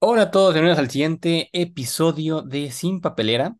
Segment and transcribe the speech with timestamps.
[0.00, 3.56] Hola a todos, bienvenidos al siguiente episodio de Sin Papelera.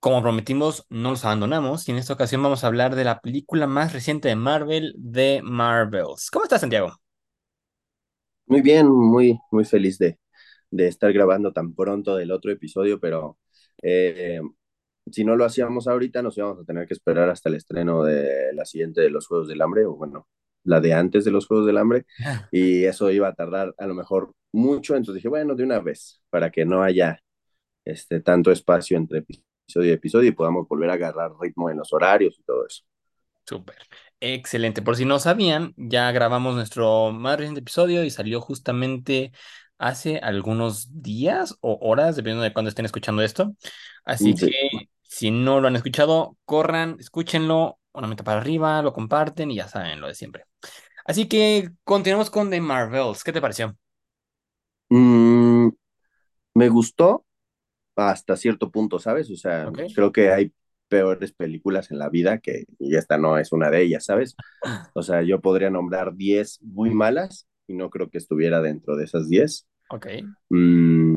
[0.00, 3.66] Como prometimos, no los abandonamos y en esta ocasión vamos a hablar de la película
[3.66, 6.30] más reciente de Marvel, The Marvels.
[6.30, 6.94] ¿Cómo estás, Santiago?
[8.46, 10.18] Muy bien, muy, muy feliz de,
[10.70, 13.38] de estar grabando tan pronto del otro episodio, pero
[13.82, 14.40] eh,
[15.10, 18.52] si no lo hacíamos ahorita, nos íbamos a tener que esperar hasta el estreno de
[18.54, 20.28] la siguiente de los Juegos del Hambre, o bueno,
[20.64, 22.06] la de antes de los Juegos del Hambre,
[22.50, 26.22] y eso iba a tardar a lo mejor mucho, entonces dije, bueno, de una vez,
[26.30, 27.20] para que no haya
[27.84, 31.92] este, tanto espacio entre episodio y episodio y podamos volver a agarrar ritmo en los
[31.92, 32.82] horarios y todo eso.
[33.46, 33.76] Súper.
[34.20, 34.80] Excelente.
[34.82, 39.32] Por si no sabían, ya grabamos nuestro más reciente episodio y salió justamente
[39.78, 43.54] hace algunos días o horas, dependiendo de cuándo estén escuchando esto.
[44.04, 44.46] Así Sí.
[44.46, 49.56] que si no lo han escuchado, corran, escúchenlo, una meta para arriba, lo comparten y
[49.56, 50.44] ya saben lo de siempre.
[51.04, 53.24] Así que continuamos con The Marvels.
[53.24, 53.76] ¿Qué te pareció?
[54.88, 55.68] Mm,
[56.54, 57.24] me gustó
[57.96, 59.30] hasta cierto punto, ¿sabes?
[59.30, 60.52] O sea, creo que hay
[60.88, 64.36] peores películas en la vida que, y esta no es una de ellas, ¿sabes?
[64.96, 69.04] O sea, yo podría nombrar 10 muy malas y no creo que estuviera dentro de
[69.04, 69.66] esas 10.
[69.90, 70.06] Ok.
[70.50, 71.16] Mm,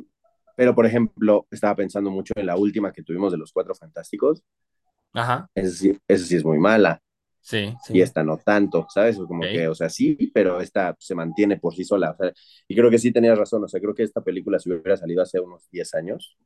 [0.55, 4.43] pero, por ejemplo, estaba pensando mucho en la última que tuvimos de los Cuatro Fantásticos.
[5.13, 5.49] Ajá.
[5.55, 7.01] Esa sí, esa sí es muy mala
[7.41, 8.01] Sí, y sí.
[8.01, 9.17] esta no tanto, ¿sabes?
[9.17, 9.71] Como que, Ok.
[9.71, 12.11] o sea, sí, pero esta se mantiene por sí sola.
[12.11, 12.33] O sea,
[12.67, 13.63] y creo que sí tenías razón.
[13.63, 16.37] O sea, creo que esta película, si hubiera salido hace unos 10 años,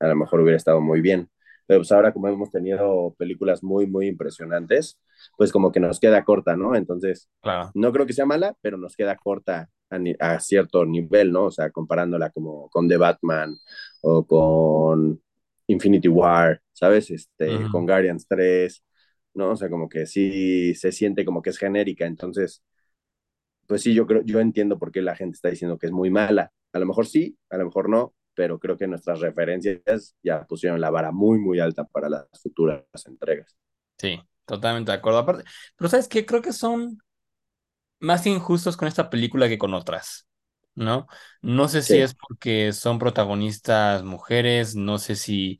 [0.00, 1.30] a lo mejor hubiera estado muy bien.
[1.66, 4.98] Pero pues ahora como hemos tenido películas muy, muy impresionantes,
[5.36, 6.74] pues como que nos queda corta, ¿no?
[6.76, 7.74] Entonces, Claro.
[7.74, 11.46] no creo que sea mala, pero nos queda corta a, ni- a cierto nivel, ¿no?
[11.46, 13.54] O sea, comparándola como con The Batman
[14.02, 15.20] o con
[15.68, 17.10] Infinity War, ¿sabes?
[17.12, 17.86] Este, con Ujú.
[17.86, 18.84] Guardians 3,
[19.34, 19.52] ¿no?
[19.52, 22.06] O sea, como que sí se siente como que es genérica.
[22.06, 22.64] Entonces,
[23.66, 26.10] pues sí, yo creo, yo entiendo por qué la gente está diciendo que es muy
[26.10, 26.52] mala.
[26.72, 30.80] A lo mejor sí, a lo mejor no, pero creo que nuestras referencias ya pusieron
[30.80, 33.56] la vara muy, muy alta para las futuras entregas.
[33.98, 35.18] Sí, totalmente de acuerdo.
[35.20, 35.44] Aparte,
[35.76, 36.24] pero ¿sabes qué?
[36.26, 36.98] Creo que son
[38.00, 40.27] más injustos con esta película que con otras,
[40.78, 41.06] ¿no?
[41.42, 45.58] No sé si es porque son protagonistas mujeres, no sé si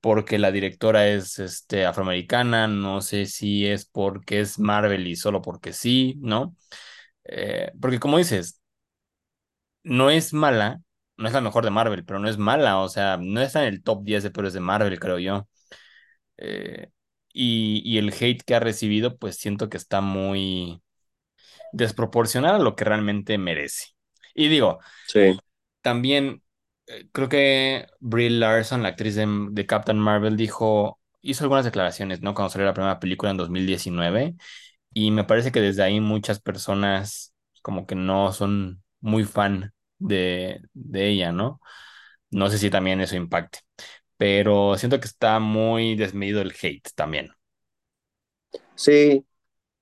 [0.00, 5.42] porque la directora es este, afroamericana, no sé si es porque es Marvel y solo
[5.42, 6.56] porque sí, ¿no?
[7.24, 8.60] Eh, porque como dices,
[9.82, 10.80] no es mala,
[11.16, 13.74] no es la mejor de Marvel, pero no es mala, o sea, no está en
[13.74, 15.48] el top 10 de peores de Marvel, creo yo.
[16.38, 16.90] Eh,
[17.32, 20.82] y, y el hate que ha recibido, pues siento que está muy
[21.72, 23.88] desproporcional a lo que realmente merece.
[24.34, 25.40] Y digo, sí,
[25.82, 26.42] también
[26.86, 32.20] eh, creo que Brie Larson, la actriz de, de Captain Marvel, dijo, hizo algunas declaraciones,
[32.22, 32.34] ¿no?
[32.34, 34.34] Cuando salió la primera película en 2019,
[34.94, 40.62] y me parece que desde ahí muchas personas como que no son muy fan de,
[40.74, 41.60] de ella, ¿no?
[42.30, 43.60] No sé si también eso impacte,
[44.16, 47.30] pero siento que está muy desmedido el hate también.
[48.74, 49.24] sí.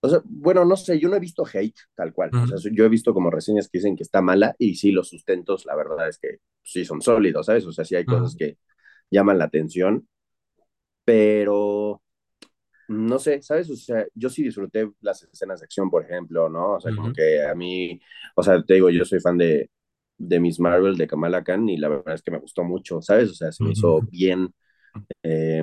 [0.00, 2.34] O sea, bueno, no sé, yo no he visto hate tal cual.
[2.40, 4.92] O sea, Ujú, yo he visto como reseñas que dicen que está mala y sí,
[4.92, 7.66] los sustentos, la verdad es que sí son sólidos, ¿sabes?
[7.66, 8.58] O sea, sí hay cosas ujú, que
[9.10, 10.08] llaman la atención,
[11.04, 12.02] pero
[12.88, 13.70] no sé, ¿sabes?
[13.70, 16.74] O sea, yo sí disfruté las escenas de acción, por ejemplo, ¿no?
[16.76, 18.00] O sea, como ujú, que a mí,
[18.36, 19.70] o sea, te digo, yo soy fan de,
[20.18, 23.30] de Miss Marvel, de Kamala Khan, y la verdad es que me gustó mucho, ¿sabes?
[23.30, 24.54] O sea, se me hizo bien
[25.22, 25.62] eh,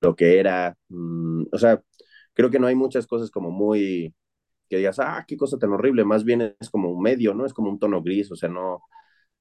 [0.00, 0.76] lo que era.
[0.88, 1.82] mm, o sea,
[2.36, 4.14] creo que no hay muchas cosas como muy
[4.70, 7.46] que digas, ah, qué cosa tan horrible, más bien es como un medio, ¿no?
[7.46, 8.82] Es como un tono gris, o sea, no,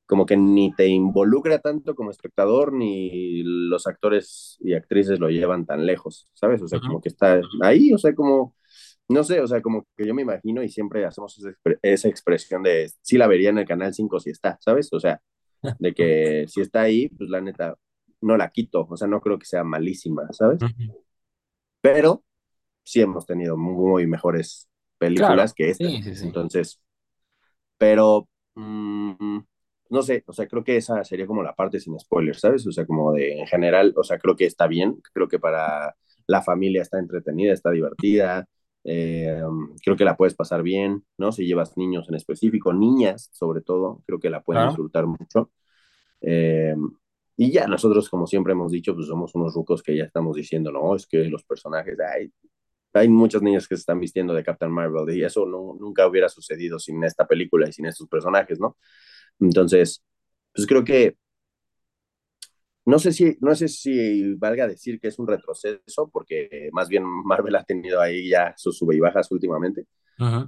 [0.06, 5.66] como que ni te involucra tanto como espectador, ni los actores y actrices lo llevan
[5.66, 6.62] tan lejos, ¿sabes?
[6.62, 8.56] O sea, como que está ahí, o sea, como,
[9.10, 12.08] no sé, o sea, como que yo me imagino y siempre hacemos esa, expre- esa
[12.10, 14.92] expresión de, sí la vería en el canal 5 si está, ¿sabes?
[14.94, 15.22] O sea,
[15.80, 17.76] de que si está ahí, pues la neta,
[18.22, 20.68] no la quito, o sea, no creo que sea malísima, ¿sabes?
[21.82, 22.24] Pero
[22.86, 24.70] sí hemos tenido muy mejores
[25.00, 25.88] películas Claro, que esta.
[25.90, 26.26] sí, sí, sí.
[26.28, 26.82] Entonces,
[27.78, 29.40] pero mm,
[29.90, 32.66] no sé, o sea, creo que esa sería como la parte sin spoilers, ¿sabes?
[32.68, 35.96] O sea, como de en general, o sea, creo que está bien, creo que para
[36.28, 38.48] la familia está entretenida, está divertida,
[38.84, 39.42] eh,
[39.84, 41.32] creo que la puedes pasar bien, ¿no?
[41.32, 45.52] Si llevas niños en específico, niñas sobre todo, creo que la pueden disfrutar mucho.
[46.22, 46.76] Eh,
[47.38, 50.72] y ya nosotros, como siempre hemos dicho, pues somos unos rucos que ya estamos diciendo,
[50.72, 52.32] no, es que los personajes, ay,
[53.00, 56.30] hay muchos niños que se están vistiendo de Captain Marvel y eso no, nunca hubiera
[56.30, 58.78] sucedido sin esta película y sin estos personajes, ¿no?
[59.40, 60.04] Entonces,
[60.54, 61.18] pues creo que
[62.86, 67.04] no sé si, no sé si valga decir que es un retroceso, porque más bien
[67.04, 69.88] Marvel ha tenido ahí ya sus sube y bajas últimamente,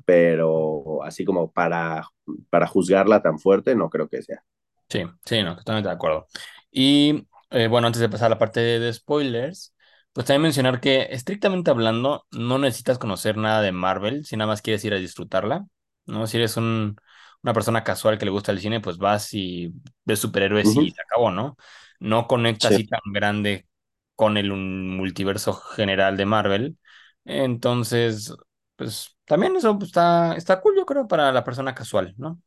[0.06, 2.08] pero así como para,
[2.50, 4.44] para juzgarla tan fuerte, no creo que sea.
[4.88, 6.28] Sí, sí, no, totalmente de acuerdo.
[6.72, 9.74] Y eh, bueno, antes de pasar a la parte de spoilers,
[10.18, 14.64] pues también mencionar que estrictamente hablando, no necesitas conocer nada de Marvel si nada más
[14.64, 15.68] quieres ir a disfrutarla,
[16.08, 16.26] ¿no?
[16.26, 16.96] Si eres un,
[17.44, 19.72] una persona casual que le gusta el cine, pues vas y
[20.06, 21.56] ves superhéroes y se acabó, ¿no?
[22.00, 23.68] No conecta Sí, así tan grande
[24.16, 26.78] con el multiverso general de Marvel.
[27.26, 28.34] Entonces,
[28.76, 32.42] pues también eso pues, está, está cool, yo creo, para la persona casual, ¿no?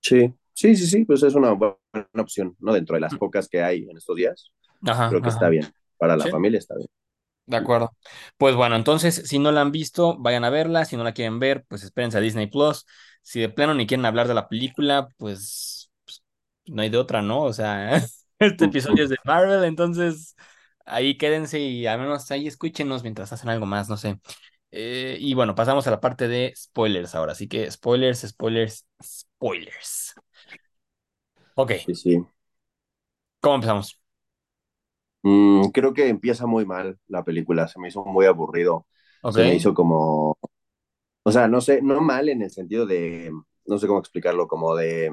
[0.00, 1.76] sí, sí, sí, sí, pues es una buena
[2.18, 2.72] opción, ¿no?
[2.72, 4.52] Dentro de las pocas que hay en estos días,
[4.86, 5.74] Ajá, creo que está bien.
[6.02, 6.28] Para la Sí.
[6.28, 6.88] familia está bien.
[7.46, 7.96] De acuerdo.
[8.36, 10.84] Pues bueno, entonces, si no la han visto, vayan a verla.
[10.84, 12.86] Si no la quieren ver, pues espérense a Disney Plus.
[13.22, 16.22] Si de plano ni quieren hablar de la película, pues, pues,
[16.66, 17.42] no hay de otra, ¿no?
[17.42, 17.96] O sea,
[18.38, 20.36] este episodio es de Marvel, entonces
[20.86, 24.20] ahí quédense y al menos ahí escúchenos mientras hacen algo más, no sé.
[24.70, 27.32] Eh, y bueno, pasamos a la parte de spoilers ahora.
[27.32, 30.14] Así que spoilers, spoilers, spoilers.
[31.54, 32.26] Ok, Sí, sí.
[33.40, 34.01] ¿cómo empezamos?
[35.22, 38.86] Mm, creo que empieza muy mal la película, se me hizo muy aburrido,
[39.22, 39.36] Ok.
[39.36, 40.36] se me hizo como,
[41.24, 43.32] o sea, no sé, no mal en el sentido de,
[43.66, 45.12] no sé cómo explicarlo, como de,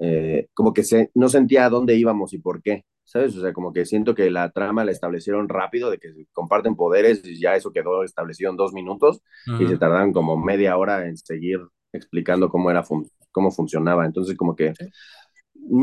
[0.00, 3.36] eh, como que se, no sentía a dónde íbamos y por qué, ¿sabes?
[3.36, 7.22] O sea, como que siento que la trama la establecieron rápido, de que comparten poderes
[7.24, 9.20] y ya eso quedó establecido en dos minutos
[9.58, 11.60] y se tardaron como media hora en seguir
[11.92, 14.06] explicando cómo era, fun cómo funcionaba.
[14.06, 14.74] Entonces, como que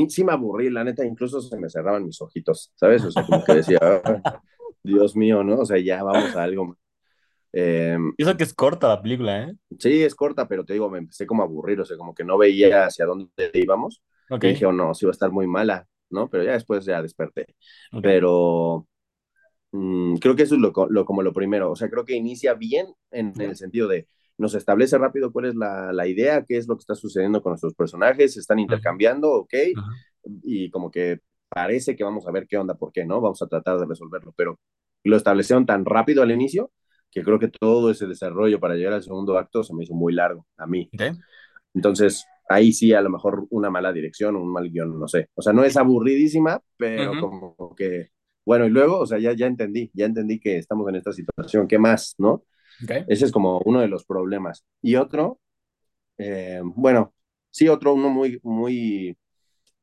[0.09, 0.23] Sí.
[0.23, 3.03] me aburrí, la neta, incluso se me cerraban mis ojitos, ¿sabes?
[3.05, 4.41] O sea, como que decía, "Ah,
[4.83, 5.59] Dios mío, ¿no?
[5.59, 6.77] O sea, ya vamos a algo.
[7.53, 9.55] Eh, Y Eso que es corta la película, ¿eh?
[9.79, 12.23] sí, es corta, pero te digo, me empecé como a aburrir, o sea, como que
[12.23, 15.87] no veía hacia dónde íbamos y dije, oh no, sí va a estar muy mala,
[16.09, 16.29] ¿no?
[16.29, 17.47] Pero ya después ya desperté.
[18.01, 18.87] Pero
[19.71, 22.15] mm, creo que eso es lo, co- lo- como lo primero, o sea, creo que
[22.15, 26.57] inicia bien en el sentido de nos establece rápido cuál es la, la idea, qué
[26.57, 29.53] es lo que está sucediendo con nuestros personajes, se están intercambiando, ok,
[30.43, 31.19] y como que
[31.49, 33.21] parece que vamos a ver qué onda, por qué, ¿no?
[33.21, 34.59] Vamos a tratar de resolverlo, pero
[35.03, 36.71] lo establecieron tan rápido al inicio
[37.11, 40.13] que creo que todo ese desarrollo para llegar al segundo acto se me hizo muy
[40.13, 40.89] largo a mí.
[41.73, 45.29] Entonces, ahí sí, a lo mejor una mala dirección o un mal guion, no sé.
[45.35, 48.09] O sea, no es aburridísima, pero como que,
[48.45, 51.67] bueno, y luego, o sea, ya, ya entendí, ya entendí que estamos en esta situación,
[51.67, 52.43] ¿qué más, no?
[53.07, 54.65] Ese es como uno de los problemas.
[54.81, 55.39] Y otro,
[56.17, 57.13] eh, bueno,
[57.51, 59.17] sí, otro, uno muy, muy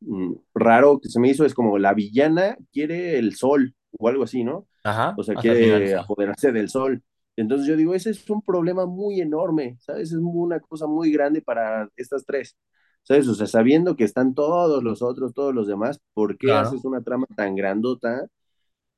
[0.01, 4.25] mm, raro que se me hizo es como la villana quiere el sol o algo
[4.25, 4.67] así, ¿no?
[4.85, 7.03] Ajá, O sea, final, quiere apoderarse del sol.
[7.37, 10.13] Entonces yo digo, ese es un problema muy enorme, ¿sabes?
[10.13, 12.57] Es una cosa muy grande para estas tres,
[13.03, 13.27] ¿sabes?
[13.29, 17.03] O sea, sabiendo que están todos los otros, todos los demás, ¿por qué haces una
[17.03, 18.27] trama tan grandota?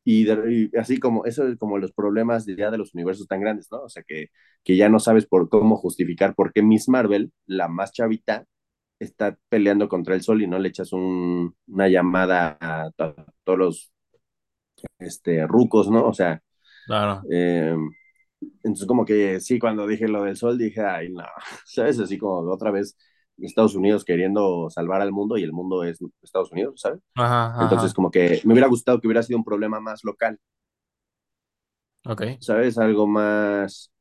[0.07, 3.27] Y, de- y así como eso es como los problemas de, ya de los universos
[3.29, 3.83] tan grandes, ¿no?
[3.85, 4.29] O sea, que,
[4.65, 8.47] que ya no sabes por cómo justificar por qué Miss Marvel, la más chavita,
[9.01, 13.27] está peleando contra el sol y no le echas un, una llamada a, to- a
[13.45, 13.93] todos los
[14.99, 16.07] este, rucos, ¿no?
[16.09, 16.43] O sea,
[16.87, 17.29] Claro.
[17.31, 17.75] eh,
[18.65, 21.25] entonces como que sí, cuando dije lo del sol, dije, ay, no,
[21.67, 21.99] ¿sabes?
[22.01, 22.97] Así como otra vez
[23.39, 27.01] Estados Unidos queriendo salvar al mundo y el mundo es Estados Unidos, ¿sabes?
[27.15, 27.95] Ajá, Entonces ajá.
[27.95, 30.39] como que me hubiera gustado que hubiera sido un problema más local,
[32.07, 32.23] Ok.
[32.39, 32.79] ¿sabes?
[32.79, 33.93] Algo más,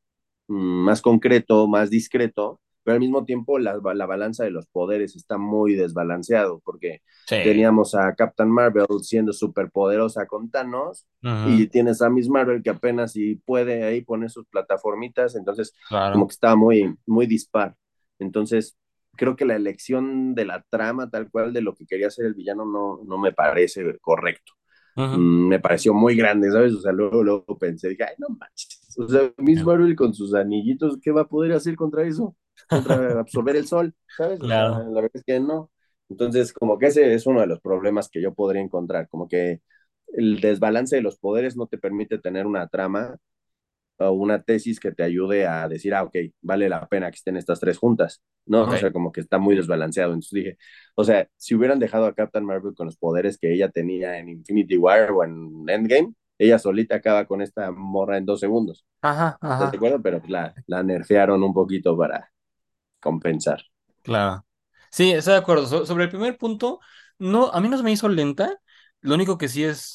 [0.48, 0.54] mm,
[0.84, 5.38] más concreto, más discreto, pero al mismo tiempo la, la balanza de los poderes está
[5.38, 7.36] muy desbalanceado, porque Sí.
[7.42, 12.62] teníamos a Captain Marvel siendo súper poderosa con Thanos, Ujú, y tienes a Miss Marvel
[12.62, 15.74] que apenas si puede ahí poner sus plataformitas, entonces
[16.10, 16.28] como Claro.
[16.28, 17.76] que estaba muy, muy dispar.
[18.18, 18.76] Entonces,
[19.16, 22.34] creo que la elección de la trama tal cual de lo que quería hacer el
[22.34, 24.52] villano no, no me parece correcto
[24.96, 26.72] mm, me pareció muy grande, ¿sabes?
[26.74, 28.94] O sea, luego, luego pensé, dije, ay, no manches.
[28.98, 32.36] O sea, Miss Marvel con sus anillitos, ¿qué va a poder hacer contra eso?
[32.68, 34.40] Contra absorber el sol, ¿sabes?
[34.40, 34.78] Claro.
[34.90, 35.70] la verdad es que no.
[36.08, 39.60] Entonces, como que ese es uno de los problemas que yo podría encontrar, como que
[40.08, 43.16] el desbalance de los poderes no te permite tener una trama
[43.98, 47.36] o una tesis que te ayude a decir, ah, ok, vale la pena que estén
[47.36, 48.68] estas tres juntas, ¿no?
[48.70, 50.12] O sea, como que está muy desbalanceado.
[50.12, 50.58] Entonces dije,
[50.94, 54.28] o sea, si hubieran dejado a Captain Marvel con los poderes que ella tenía en
[54.28, 58.84] Infinity War o en Endgame, ella solita acaba con esta morra en dos segundos.
[59.02, 59.78] Ajá, ¿Estás de ajá.
[59.78, 60.02] acuerdo?
[60.02, 62.30] Pero la, la nerfearon un poquito para
[63.00, 63.62] compensar.
[64.02, 64.46] Claro.
[64.90, 65.66] Sí, estoy de acuerdo.
[65.66, 66.80] So- sobre el primer punto,
[67.18, 68.54] no, a mí no se me hizo lenta.
[69.00, 69.94] Lo único que sí es,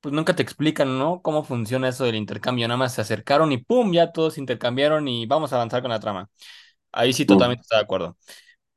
[0.00, 1.22] pues nunca te explican, ¿no?
[1.22, 2.68] Cómo funciona eso del intercambio.
[2.68, 3.92] Nada más se acercaron y ¡pum!
[3.92, 6.30] Ya todos intercambiaron y vamos a avanzar con la trama.
[6.92, 8.16] Ahí sí totalmente estoy de acuerdo.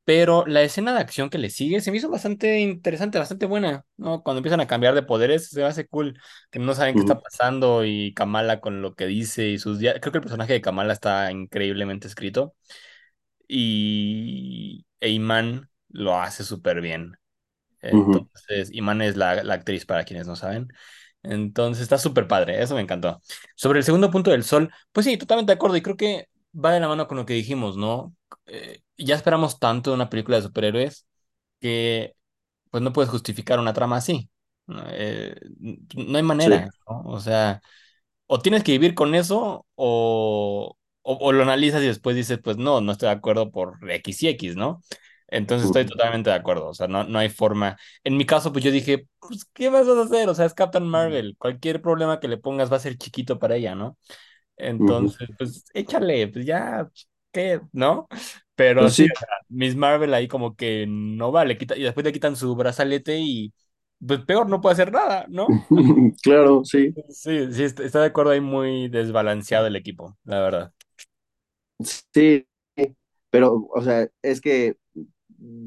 [0.04, 3.86] Pero la escena de acción que le sigue se me hizo bastante interesante, bastante buena,
[3.96, 4.22] ¿no?
[4.24, 6.18] Cuando empiezan a cambiar de poderes, se me hace cool,
[6.50, 9.96] que no saben qué está pasando y Kamala con lo que dice y sus días.
[10.00, 12.54] Creo que el personaje de Kamala está increíblemente escrito
[13.48, 17.16] y e Iman lo hace súper bien.
[17.80, 20.68] Entonces, Iman es la, la actriz para quienes no saben.
[21.22, 23.20] Entonces está súper padre, eso me encantó.
[23.56, 26.72] Sobre el segundo punto del sol, pues sí, totalmente de acuerdo y creo que va
[26.72, 28.14] de la mano con lo que dijimos, ¿no?
[28.46, 31.06] Eh, ya esperamos tanto de una película de superhéroes
[31.60, 32.14] que
[32.70, 34.30] pues no puedes justificar una trama así.
[34.66, 34.82] ¿no?
[34.88, 35.36] Eh,
[35.96, 36.52] no hay Sí.
[36.52, 37.02] manera, ¿no?
[37.06, 37.62] O sea,
[38.26, 42.56] o tienes que vivir con eso o, o, o lo analizas y después dices, pues
[42.56, 44.82] no, no estoy de acuerdo por X y X, ¿no?
[45.32, 47.76] Entonces estoy totalmente de acuerdo, o sea, no, no hay forma.
[48.04, 50.28] En mi caso, pues yo dije, pues, ¿qué vas a hacer?
[50.28, 53.56] O sea, es Captain Marvel, cualquier problema que le pongas va a ser chiquito para
[53.56, 53.98] ella, ¿no?
[54.56, 56.88] Entonces, pues échale, pues ya,
[57.32, 57.60] ¿qué?
[57.72, 58.08] ¿No?
[58.56, 61.82] Pero Pues sí, sí, o sea, Miss Marvel ahí como que no vale, quita, y
[61.84, 63.52] después le quitan su brazalete y
[64.06, 65.60] pues peor, no puede hacer nada, ¿no?
[66.22, 66.96] claro, sí.
[67.08, 70.72] Sí, sí, est- está de acuerdo ahí muy desbalanceado el equipo, la verdad.
[72.14, 72.46] Sí,
[73.30, 74.76] pero, o sea, es que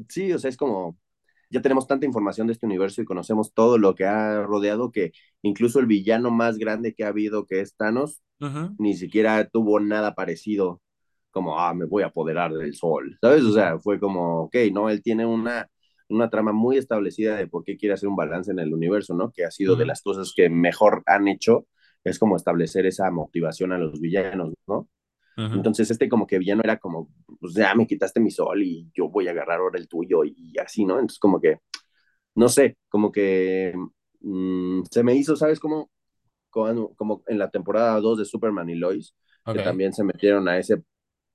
[0.08, 0.98] sí, o sea, es como,
[1.50, 5.12] ya tenemos tanta información de este universo y conocemos todo lo que ha rodeado que
[5.42, 9.80] incluso el villano más grande que ha habido, que es Thanos, Ujú, ni siquiera tuvo
[9.80, 10.82] nada parecido
[11.30, 13.44] como, ah, me voy a apoderar del sol, ¿sabes?
[13.44, 15.68] O sea, fue como, ok, no, él tiene una,
[16.08, 19.32] una trama muy establecida de por qué quiere hacer un balance en el universo, ¿no?
[19.32, 21.66] Que ha sido de las cosas que mejor han hecho,
[22.04, 24.88] es como establecer esa motivación a los villanos, ¿no?
[25.52, 27.08] Entonces este como que villano era como,
[27.40, 30.54] pues ya me quitaste mi sol y yo voy a agarrar ahora el tuyo y
[30.58, 30.94] así, ¿no?
[30.94, 31.58] Entonces como que,
[32.34, 33.74] no sé, como que
[34.20, 35.60] mmm, se me hizo, ¿sabes?
[35.60, 35.90] Como,
[36.50, 39.14] como, como en la temporada 2 de Superman y Lois,
[39.50, 39.64] que Ok.
[39.64, 40.82] también se metieron a ese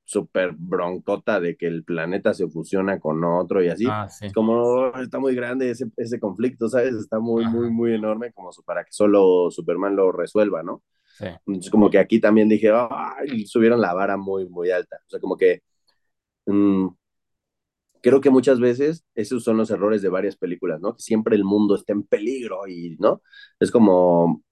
[0.06, 3.86] súper broncota de que el planeta se fusiona con otro y así.
[3.88, 4.28] Ah, sí.
[4.34, 6.96] Como está muy grande ese, ese conflicto, ¿sabes?
[6.96, 7.72] Está muy, muy, Ajá.
[7.72, 10.84] muy enorme como para que solo Superman lo resuelva, ¿no?
[11.18, 11.26] Sí.
[11.46, 14.98] Entonces, como que aquí también dije, ay, subieron la vara muy, muy alta.
[15.06, 15.62] O sea, como que
[16.46, 16.88] mmm,
[18.02, 20.96] creo que muchas veces esos son los errores de varias películas, ¿no?
[20.96, 23.22] Que siempre el mundo está en peligro y, ¿no?
[23.60, 24.44] Es como,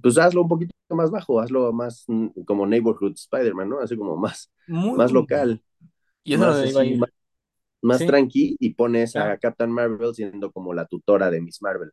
[0.00, 3.80] pues hazlo un poquito más bajo, hazlo más mm, como Neighborhood Spider-Man, ¿no?
[3.80, 5.62] Así como más, Muy más local,
[6.22, 7.10] Y eso es más donde iba a así, más,
[7.82, 9.36] más Sí, tranqui y pones a.
[9.38, 11.90] Captain Marvel siendo como la tutora de Miss Marvel.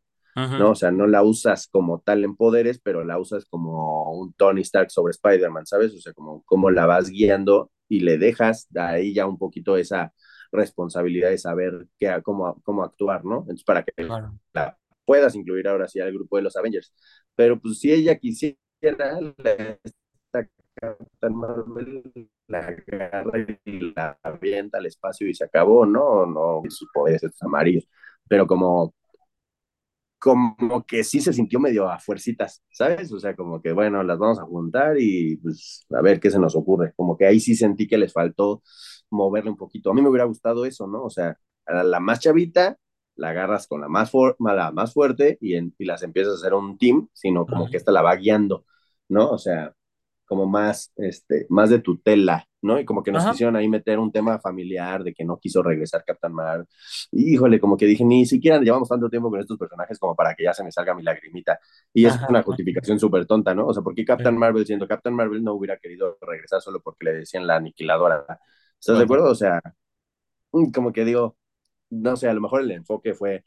[0.56, 0.70] ¿No?
[0.72, 4.62] O sea, no la usas como tal en poderes, pero la usas como un Tony
[4.62, 5.94] Stark sobre Spider-Man, ¿sabes?
[5.94, 9.76] O sea, como, como la vas guiando y le dejas de ahí ya un poquito
[9.76, 10.12] esa
[10.52, 13.40] responsabilidad de saber qué, cómo, cómo actuar, ¿no?
[13.40, 14.38] Entonces, para que Claro.
[14.54, 16.94] la puedas incluir ahora sí al grupo de los Avengers.
[17.34, 18.58] Pero pues si ella quisiera,
[19.38, 22.02] la, esta Captain Marvel
[22.48, 26.26] la agarra y la avienta al espacio y se acabó, ¿no?
[26.26, 27.88] No, sus poderes estos amarillos.
[28.28, 28.94] Pero como
[30.22, 33.12] como que sí se sintió medio a fuercitas, ¿sabes?
[33.12, 36.38] O sea, como que bueno, las vamos a juntar y pues a ver qué se
[36.38, 36.92] nos ocurre.
[36.96, 38.62] Como que ahí sí sentí que les faltó
[39.10, 39.90] moverle un poquito.
[39.90, 41.02] A mí me hubiera gustado eso, ¿no?
[41.02, 41.36] O sea,
[41.66, 42.78] a la más chavita
[43.16, 46.36] la agarras con la más, for la más fuerte y, en, y las empiezas a
[46.36, 48.64] hacer un team, sino como que esta la va guiando,
[49.08, 49.28] ¿no?
[49.28, 49.74] O sea,
[50.26, 52.78] como más, este, más de tutela, ¿no?
[52.80, 53.26] Y como que nos Ajá.
[53.26, 56.66] quisieron ahí meter un tema familiar de que no quiso regresar Captain Marvel.
[57.12, 60.44] Híjole, como que dije, ni siquiera llevamos tanto tiempo con estos personajes como para que
[60.44, 61.58] ya se me salga mi lagrimita.
[61.92, 62.28] Y es Ajá.
[62.28, 63.66] una justificación súper tonta, ¿no?
[63.66, 67.04] O sea, ¿por qué Captain Marvel, siendo Captain Marvel, no hubiera querido regresar solo porque
[67.06, 68.24] le decían la aniquiladora?
[68.80, 69.30] ¿Estás de acuerdo?
[69.30, 69.60] O sea,
[70.52, 71.36] mm, como que digo,
[71.90, 73.44] no sé, a lo mejor el enfoque fue,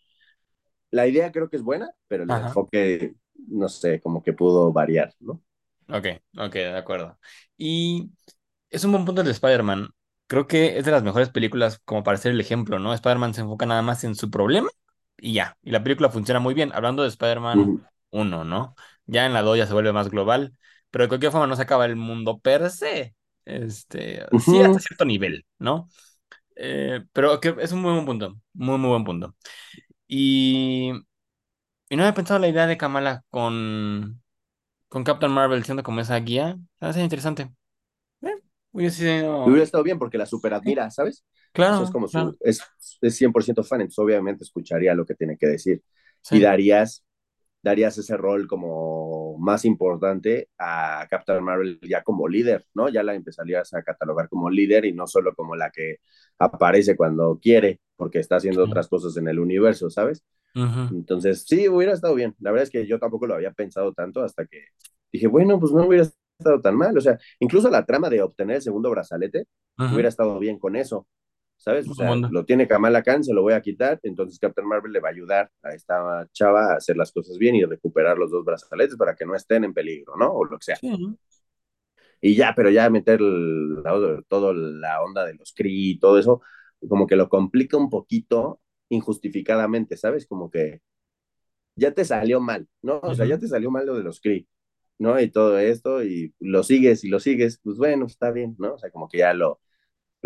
[0.91, 3.15] la idea creo que es buena, pero el enfoque,
[3.49, 5.41] no sé, como que pudo variar, ¿no?
[5.89, 7.19] Ok, ok, de acuerdo.
[7.57, 8.11] Y
[8.69, 9.89] es un buen punto el de Spider-Man.
[10.27, 12.93] Creo que es de las mejores películas como para ser el ejemplo, ¿no?
[12.93, 14.69] Spider-Man se enfoca nada más en su problema
[15.17, 15.57] y ya.
[15.63, 16.71] Y la película funciona muy bien.
[16.73, 17.79] Hablando de Spider-Man Uh
[18.11, 18.75] uno, ¿no?
[19.05, 20.57] Ya en la 2 ya se vuelve más global,
[20.89, 23.15] pero de cualquier forma no se acaba el mundo per se.
[23.45, 25.87] Este, sí, hasta cierto nivel, ¿no?
[26.55, 29.35] Eh, pero que es un muy buen punto, muy, muy buen punto.
[30.07, 30.91] Y,
[31.89, 34.21] y no había pensado la idea de Kamala con,
[34.95, 36.57] con Captain Marvel siendo como esa guía.
[36.79, 37.51] Parece interesante.
[38.21, 38.29] Eh,
[38.71, 41.25] hubiese Y sido- hubiera estado bien porque la super admira, ¿sabes?
[41.67, 42.33] O sea, es claro, como claro.
[42.33, 42.61] su, es,
[43.01, 45.83] es 100% fan, entonces obviamente escucharía lo que tiene que decir.
[46.29, 46.41] Y Sí.
[46.41, 47.04] darías,
[47.65, 52.89] darías ese rol como más importante a Captain Marvel ya como líder, ¿no?
[52.89, 55.97] Ya la empezarías a catalogar como líder y no solo como la que
[56.37, 60.23] aparece cuando quiere, porque está haciendo otras cosas en el universo, ¿sabes?
[60.91, 62.35] Entonces, sí, hubiera estado bien.
[62.39, 64.65] La verdad es que yo tampoco lo había pensado tanto hasta que
[65.11, 66.03] dije, bueno, pues no hubiera
[66.37, 66.95] estado tan mal.
[66.95, 69.47] O sea, incluso la trama de obtener el segundo brazalete
[69.91, 71.07] hubiera estado bien con eso,
[71.65, 71.89] ¿sabes?
[71.89, 74.99] O sea, lo tiene Kamala Khan, se lo voy a quitar, entonces Captain Marvel le
[74.99, 78.45] va a ayudar a esta chava a hacer las cosas bien y recuperar los dos
[78.45, 80.31] brazaletes para que no estén en peligro, ¿no?
[80.31, 80.77] O lo que sea.
[82.21, 86.41] Y ya, pero ya meter la, todo la onda de los Kree y todo eso,
[86.87, 90.27] como que lo complica un poquito injustificadamente, ¿sabes?
[90.27, 90.81] Como que
[91.75, 92.99] ya te salió mal, ¿no?
[93.01, 94.47] O sea, ya te salió mal lo de los Kree,
[94.99, 95.19] ¿no?
[95.19, 98.75] Y todo esto, y lo sigues y lo sigues, pues bueno, está bien, ¿no?
[98.75, 99.59] O sea, como que ya lo,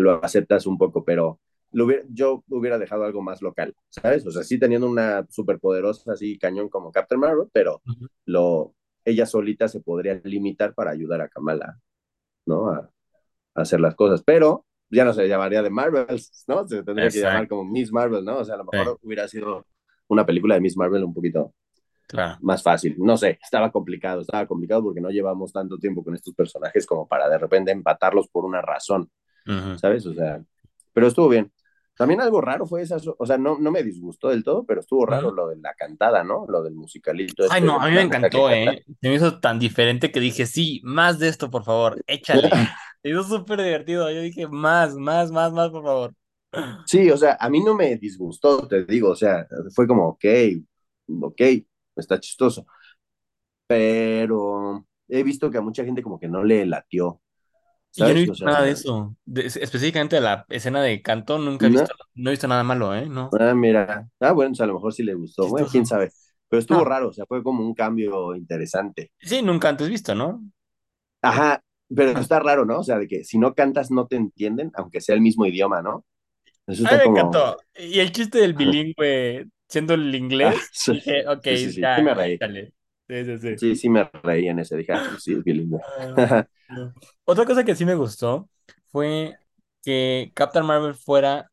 [0.00, 1.40] lo aceptas un poco, pero
[1.72, 4.26] lo hubiera, yo hubiera dejado algo más local, ¿sabes?
[4.26, 7.82] O sea, sí teniendo una superpoderosa así cañón como Captain Marvel, pero
[8.26, 11.78] lo, ella solita se podría limitar para ayudar a Kamala,
[12.46, 12.70] ¿no?
[12.70, 12.90] A,
[13.54, 16.66] a hacer las cosas, pero ya no se llamaría de Marvels, ¿no?
[16.68, 18.38] Se tendría que llamar como Miss Marvel, ¿no?
[18.38, 19.66] O sea, a lo Sí, mejor hubiera sido
[20.08, 21.54] una película de Miss Marvel un poquito
[22.06, 22.40] claro.
[22.40, 22.96] más fácil.
[22.98, 27.06] No sé, estaba complicado, estaba complicado porque no llevamos tanto tiempo con estos personajes como
[27.08, 29.10] para de repente empatarlos por una razón,
[29.46, 30.06] Ujú, ¿sabes?
[30.06, 30.42] O sea,
[30.92, 31.52] pero estuvo bien.
[31.96, 35.04] También algo raro fue esa, o sea, no, no me disgustó del todo, pero estuvo
[35.04, 36.46] raro lo de la cantada, ¿no?
[36.48, 38.50] Lo del musicalito Ay, este no, a mí me encantó.
[38.50, 38.82] ¿eh?
[39.02, 42.48] Se me hizo tan diferente que dije, sí, más de esto, por favor, échale.
[43.02, 44.10] Se hizo súper divertido.
[44.10, 46.14] Yo dije, más, más, más, más, por favor.
[46.86, 50.24] Sí, o sea, a mí no me disgustó, te digo, o sea, fue como, ok,
[51.22, 51.42] ok,
[51.96, 52.66] está chistoso,
[53.66, 57.20] pero he visto que a mucha gente como que no le latió,
[57.94, 59.16] Y yo no he visto sea, nada de eso.
[59.24, 62.64] De- específicamente de la escena de canto, nunca he no, visto, no he visto nada
[62.64, 63.06] malo, ¿eh?
[63.08, 63.38] No.
[63.38, 66.12] ah, mira, ah, bueno, o sea, a lo mejor sí le gustó, bueno, quién sabe,
[66.48, 66.84] pero estuvo No.
[66.84, 69.12] raro, o sea, fue como un cambio interesante.
[69.22, 70.42] Sí, nunca antes visto, ¿no?
[71.22, 71.62] Ajá,
[71.94, 72.80] pero está raro, ¿no?
[72.80, 75.82] O sea, de que si no cantas no te entienden, aunque sea el mismo idioma,
[75.82, 76.04] ¿no?
[76.66, 77.58] Eso A mí está me como, encantó.
[77.76, 81.90] Y el chiste del bilingüe siendo el ah, inglés, sí, dije, ok, sí, sí, sí,
[81.94, 82.74] sí me ya, reí, échale.
[83.10, 83.56] Sí, sí, sí.
[83.56, 85.80] sí, sí me reí en ese, dije, ah, pues sí, es bilingüe.
[85.98, 86.14] Ah,
[86.68, 86.94] no.
[87.24, 88.48] Otra cosa que sí me gustó
[88.92, 89.36] fue
[89.82, 91.50] que Captain Marvel fuera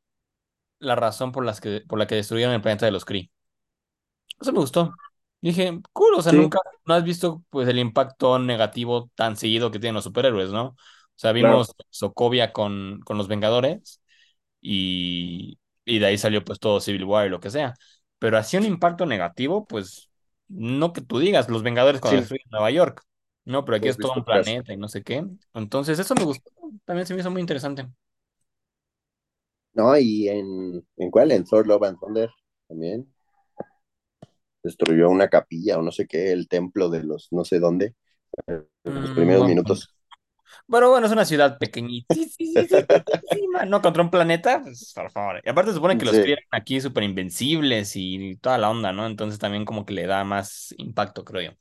[0.79, 3.31] la razón por las que, por la que destruyeron el planeta de los Kree.
[4.39, 4.93] Eso me gustó.
[5.41, 9.71] Dije, cool, o sea, Sí, nunca, no has visto pues el impacto negativo tan seguido
[9.71, 10.65] que tienen los superhéroes, ¿no?
[10.69, 10.75] O
[11.15, 14.01] sea, claro, vimos Sokovia con, con los Vengadores
[14.61, 17.73] y, y de ahí salió pues todo Civil War y lo que sea.
[18.19, 20.07] Pero así un impacto negativo, pues
[20.49, 23.03] no que tú digas, los Vengadores cuando sí, destruyen Nueva York,
[23.45, 25.25] no, pero aquí es todo un planeta y no sé qué.
[25.53, 26.51] Entonces, eso me gustó,
[26.86, 27.88] también se me hizo muy interesante.
[29.73, 31.31] No, y en, ¿en cuál?
[31.31, 32.29] En Thor Love and Thunder
[32.67, 33.07] también
[34.63, 37.95] destruyó una capilla o no sé qué, el templo de los no sé dónde,
[38.47, 38.67] en
[39.01, 39.91] los Mm, primeros minutos.
[40.69, 42.07] Pero bueno, es una ciudad pequeñísima,
[43.67, 43.81] ¿no?
[43.81, 45.41] Contra un planeta, pues por favor.
[45.45, 48.91] Y aparte se supone que los Sí, crían aquí súper invencibles y toda la onda,
[48.93, 49.05] ¿no?
[49.07, 51.57] Entonces también como que le da más impacto, creo yo.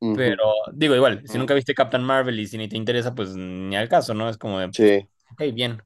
[0.00, 0.42] ujú, Pero
[0.74, 3.88] digo, igual, si nunca viste Captain Marvel y si ni te interesa, pues ni al
[3.88, 4.28] caso, ¿no?
[4.30, 5.82] Es como de, sí, ok, bien.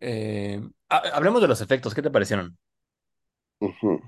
[0.00, 2.58] Eh, ha- hablemos de los efectos, ¿qué te parecieron?
[3.60, 4.00] ujú.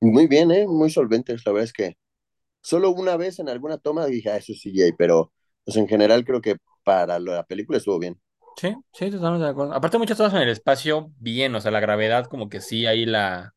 [0.00, 0.66] Muy bien, ¿eh?
[0.66, 1.96] Muy solventes, la verdad es que
[2.66, 5.32] solo una vez en alguna toma dije, ah, eso sí, CGI, pero
[5.64, 8.20] pues en general creo que para la película estuvo bien.
[8.56, 9.74] Sí, sí, totalmente de acuerdo.
[9.74, 13.04] Aparte, muchas cosas en el espacio, bien, o sea, la gravedad, como que sí, ahí
[13.04, 13.54] la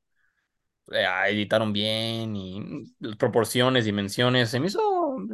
[0.92, 2.86] eh, editaron bien y
[3.18, 4.82] proporciones, dimensiones, se me hizo,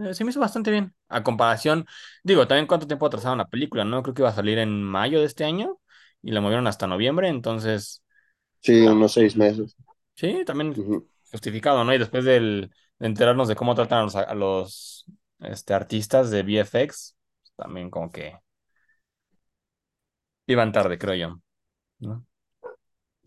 [0.06, 0.96] eh, se me hizo bastante bien.
[1.10, 1.86] A comparación,
[2.24, 4.04] digo, también cuánto tiempo atrasaron la película, ¿no?
[4.04, 5.80] Creo que iba a salir en mayo de este año
[6.24, 8.04] y la movieron hasta noviembre, entonces,
[8.62, 9.78] Sí, unos seis meses.
[10.16, 10.74] sí, también.
[11.32, 11.94] Justificado, ¿no?
[11.94, 15.06] Y después del, de enterarnos de cómo tratan a los, a los
[15.40, 17.18] este, artistas de VFX,
[17.58, 18.36] también como que
[20.48, 21.42] iban tarde, creo yo,
[22.00, 22.26] ¿no?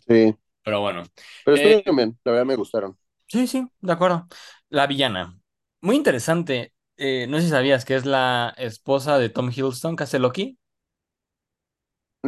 [0.06, 1.04] Sí, Pero bueno.
[1.42, 2.96] pero Eh, estuvieron bien, la verdad me gustaron.
[3.26, 4.26] Sí, sí, de acuerdo.
[4.70, 5.38] La villana.
[5.80, 6.72] Muy interesante.
[6.96, 10.58] Eh, no sé si sabías que es la esposa de Tom Hiddleston, que hace Loki.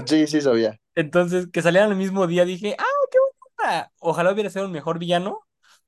[0.07, 0.77] Sí, sí sabía.
[0.95, 3.19] Entonces, que salieran el mismo día, dije, ¡ah, qué
[3.59, 3.93] buena!
[3.99, 5.41] Ojalá hubiera sido un mejor villano,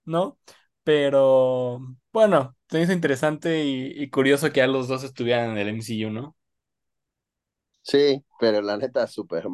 [0.04, 0.38] ¿no?
[0.84, 1.80] Pero,
[2.12, 6.10] bueno, se hizo interesante y, y curioso que a los dos estuvieran en el MCU,
[6.10, 6.36] ¿no?
[7.82, 9.44] Sí, pero la neta, súper,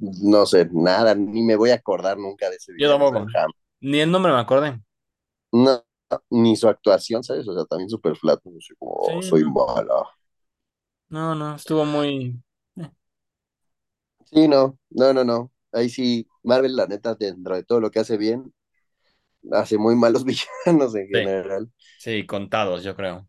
[0.00, 3.20] no sé, nada, ni me voy a acordar nunca de ese Yo villano, o sea,
[3.20, 3.54] tampoco.
[3.80, 4.80] Ni el nombre me acordé.
[5.52, 5.82] No,
[6.30, 7.46] ni su actuación, ¿sabes?
[7.48, 9.50] O sea, también súper flat, no sé, como, Sí, "Oh, soy no.
[9.50, 10.04] mala.
[11.10, 12.42] No, no, estuvo muy...
[12.76, 12.90] eh,
[14.30, 15.52] Sí, no, no, no, no.
[15.72, 18.52] Ahí sí, Marvel, la neta, dentro de todo lo que hace bien,
[19.52, 20.24] hace muy malos
[20.66, 21.70] villanos en Sí, general.
[21.96, 23.28] sí, contados, yo creo.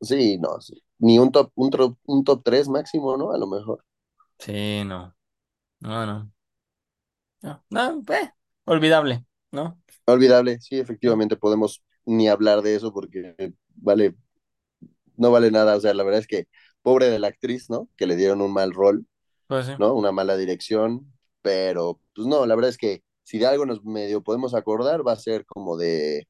[0.00, 0.82] Sí, no, sí.
[0.98, 3.32] Ni un top, un, tro- un top 3 máximo, ¿no?
[3.32, 3.84] A lo mejor.
[4.38, 5.14] Sí, no.
[5.80, 6.32] No, no.
[7.42, 8.32] No, no, eh,
[8.64, 9.80] olvidable, ¿no?
[10.06, 13.34] Olvidable, sí, efectivamente podemos ni hablar de eso porque
[13.74, 14.14] vale,
[15.16, 15.76] no vale nada.
[15.76, 16.46] O sea, la verdad es que
[16.82, 17.88] pobre de la actriz, ¿no?
[17.96, 19.06] Que le dieron un mal rol
[19.46, 19.72] Pues sí.
[19.78, 19.94] ¿no?
[19.94, 24.22] Una mala dirección, pero pues no, la verdad es que si de algo nos medio
[24.22, 26.28] podemos acordar, va a ser como de,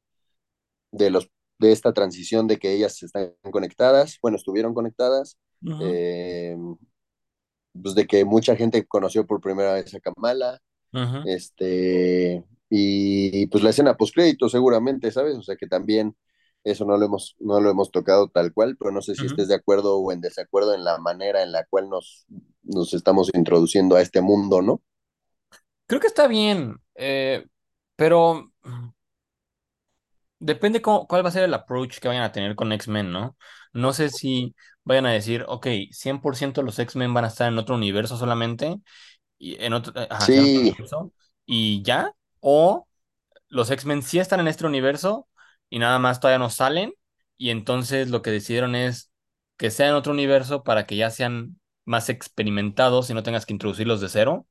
[0.92, 5.36] de los de esta transición de que ellas están conectadas, bueno, estuvieron conectadas,
[5.80, 6.56] eh,
[7.80, 10.60] pues de que mucha gente conoció por primera vez a Kamala,
[11.24, 15.36] este, y pues la escena postcrédito seguramente, ¿sabes?
[15.36, 16.16] O sea que también
[16.62, 19.48] eso no lo hemos, no lo hemos tocado tal cual, pero no sé si estés
[19.48, 22.26] de acuerdo o en desacuerdo en la manera en la cual nos,
[22.62, 24.82] nos estamos introduciendo a este mundo, ¿no?
[25.86, 27.46] Creo que está bien, eh,
[27.96, 28.52] pero
[30.38, 33.36] depende cómo- cuál va a ser el approach que vayan a tener con X-Men, ¿no?
[33.72, 37.74] No sé si vayan a decir, ok, 100% los X-Men van a estar en otro
[37.76, 38.76] universo solamente,
[39.38, 41.12] y en otro, eh, ajá, sí, en otro Sí, universo,
[41.46, 42.88] y ya, o
[43.48, 45.28] los X-Men sí están en este universo
[45.70, 46.94] y nada más todavía no salen,
[47.38, 49.12] y entonces lo que decidieron es
[49.56, 53.54] que sea en otro universo para que ya sean más experimentados y no tengas que
[53.54, 54.46] introducirlos de cero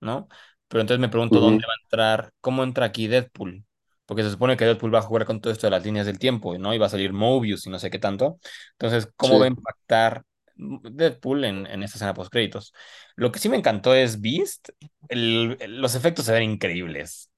[0.00, 0.28] ¿no?
[0.68, 3.64] Pero entonces me pregunto dónde va a entrar, cómo entra aquí Deadpool,
[4.06, 6.18] porque se supone que Deadpool va a jugar con todo esto de las líneas del
[6.18, 6.74] tiempo, ¿no?
[6.74, 8.38] Y va a salir Mobius y no sé qué tanto.
[8.72, 10.24] Entonces, ¿cómo va a impactar
[10.56, 12.72] Deadpool en, en esta escena post créditos?
[13.16, 14.70] Lo que sí me encantó es Beast,
[15.08, 17.30] el- el- los efectos se ven increíbles.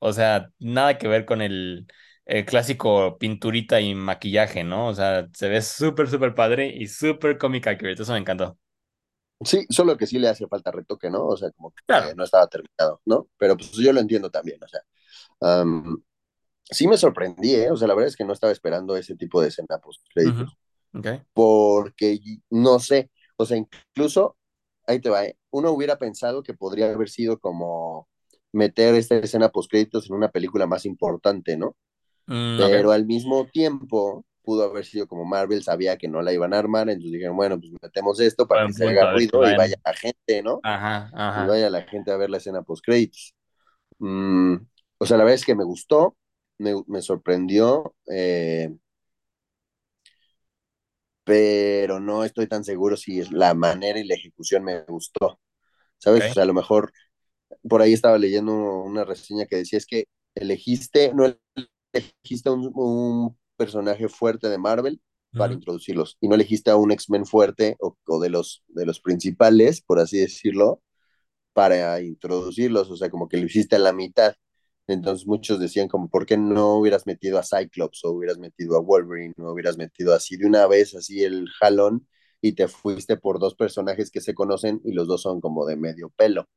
[0.00, 1.86] O sea, nada que ver con el,
[2.26, 4.88] el clásico pinturita y maquillaje, ¿no?
[4.88, 8.02] O sea, se ve súper, súper padre y súper comic accurate.
[8.02, 8.58] Eso me encantó.
[9.44, 11.26] Sí, solo que sí le hace falta retoque, ¿no?
[11.26, 12.14] O sea, como que Claro.
[12.16, 13.28] no estaba terminado, ¿no?
[13.36, 14.80] Pero pues yo lo entiendo también, o sea,
[16.70, 17.70] sí me sorprendí, ¿eh?
[17.70, 20.10] O sea, la verdad es que no estaba esperando ese tipo de escena post Ujú.
[20.14, 20.58] créditos.
[21.32, 22.18] Porque
[22.50, 24.36] no sé, o sea, incluso,
[24.86, 25.38] ahí te va, ¿eh?
[25.50, 28.08] uno hubiera pensado que podría haber sido como
[28.52, 31.76] meter esta escena postcréditos en una película más importante, ¿no?
[32.26, 32.56] Mm.
[32.58, 36.58] Pero al mismo tiempo pudo haber sido como Marvel sabía que no la iban a
[36.58, 39.92] armar, entonces dijeron, bueno, pues metemos esto para que se haga ruido y vaya la
[39.94, 40.62] gente, ¿no?
[40.62, 41.46] Ajá, Y ajá.
[41.46, 43.34] vaya la gente a ver la escena postcréditos.
[44.00, 44.56] Mm,
[44.98, 46.16] o sea, la verdad es que me gustó,
[46.58, 48.70] me, me sorprendió, eh,
[51.24, 55.40] pero no estoy tan seguro si es la manera y la ejecución me gustó,
[55.98, 56.28] ¿sabes?
[56.28, 56.92] O sea, a lo mejor
[57.68, 60.06] por ahí estaba leyendo una reseña que decía es que
[60.36, 61.26] elegiste, no
[61.94, 65.00] elegiste un, un personaje fuerte de Marvel
[65.36, 69.00] para introducirlos y no elegiste a un X-Men fuerte o, o, de, los, de los
[69.00, 70.80] principales, por así decirlo,
[71.52, 74.34] para introducirlos, o sea, como que lo hiciste a la mitad.
[74.86, 78.80] Entonces muchos decían como, ¿por qué no hubieras metido a Cyclops o hubieras metido a
[78.80, 82.06] Wolverine o hubieras metido así de una vez, así el jalón
[82.40, 85.76] y te fuiste por dos personajes que se conocen y los dos son como de
[85.76, 86.48] medio pelo,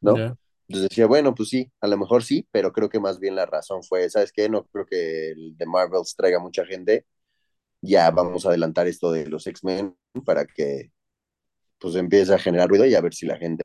[0.00, 0.36] ¿no?
[0.72, 3.46] Entonces decía, bueno, pues sí, a lo mejor sí, pero creo que más bien la
[3.46, 4.48] razón fue, ¿sabes qué?
[4.48, 7.06] No creo que el de Marvels traiga mucha gente,
[7.82, 10.92] ya vamos a adelantar esto de los X-Men para que
[11.80, 13.64] pues empiece a generar ruido y a ver si la gente...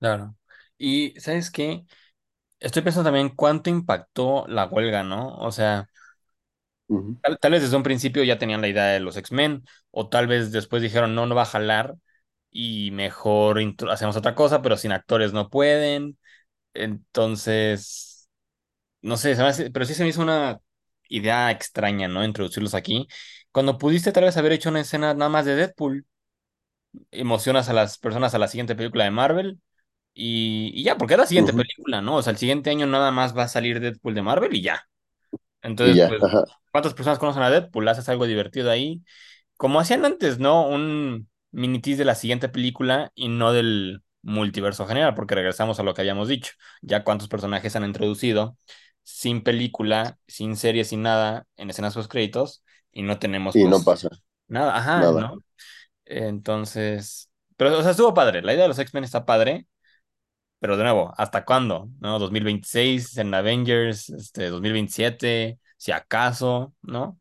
[0.00, 0.36] Claro.
[0.78, 1.84] Y ¿sabes qué?
[2.60, 5.36] Estoy pensando también cuánto impactó la huelga, ¿no?
[5.38, 5.88] O sea,
[6.88, 9.64] Uh -huh, tal, tal vez desde un principio ya tenían la idea de los X-Men,
[9.90, 11.94] o tal vez después dijeron, no, no va a jalar,
[12.50, 16.18] y mejor hacemos otra cosa, pero sin actores no pueden.
[16.74, 18.28] Entonces,
[19.02, 20.60] no sé, se me hace- pero sí se me hizo una
[21.08, 22.24] idea extraña, ¿no?
[22.24, 23.08] Introducirlos aquí.
[23.52, 26.06] Cuando pudiste tal vez haber hecho una escena nada más de Deadpool,
[27.10, 29.58] emocionas a las personas a la siguiente película de Marvel
[30.14, 31.54] Y, y ya, porque es la uh siguiente -huh.
[31.54, 32.16] película, ¿no?
[32.18, 34.84] O sea, el siguiente año nada más va a salir Deadpool de Marvel y ya.
[35.82, 36.26] y Entonces, ya, pues,
[36.72, 37.88] ¿cuántas personas conocen a Deadpool?
[37.88, 39.02] Haces algo divertido ahí.
[39.56, 40.68] Como hacían antes, ¿no?
[40.68, 45.82] Un mini tease de la siguiente película y no del multiverso general, porque regresamos a
[45.82, 46.52] lo que habíamos dicho.
[46.82, 48.56] Ya cuántos personajes han introducido
[49.02, 53.82] sin película, sin serie, sin nada, en escenas post créditos y no tenemos, y no
[53.82, 54.08] pues, pasa
[54.48, 54.76] nada.
[54.76, 55.20] Ajá, nada.
[55.20, 55.38] ¿no?
[56.04, 58.42] Entonces, pero, o sea, estuvo padre.
[58.42, 59.66] La idea de los X-Men está padre.
[60.60, 61.88] Pero de nuevo, ¿hasta cuándo?
[62.00, 62.18] ¿No?
[62.18, 67.18] 2026 en Avengers, este, 2027 si acaso, ¿no?